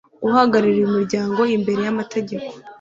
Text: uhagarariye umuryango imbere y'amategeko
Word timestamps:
uhagarariye 0.27 0.83
umuryango 0.85 1.41
imbere 1.55 1.79
y'amategeko 1.83 2.49